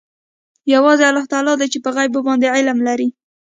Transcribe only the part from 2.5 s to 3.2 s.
علم لري.